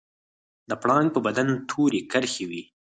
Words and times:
د 0.69 0.71
پړانګ 0.81 1.07
په 1.13 1.19
بدن 1.27 1.47
تورې 1.69 2.01
کرښې 2.11 2.45
وي 2.49 2.61